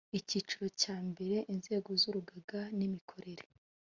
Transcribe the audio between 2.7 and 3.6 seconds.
n imikorere